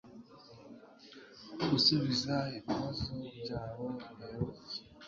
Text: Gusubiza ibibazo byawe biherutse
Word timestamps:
Gusubiza 1.69 2.35
ibibazo 2.57 3.13
byawe 3.39 3.87
biherutse 4.17 4.77